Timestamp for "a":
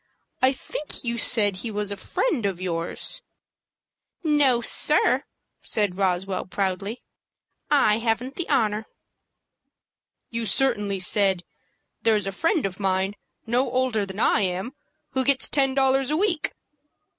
1.91-1.95, 12.25-12.31, 16.09-16.17